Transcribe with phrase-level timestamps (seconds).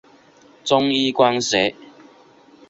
[0.65, 1.75] 中一光学。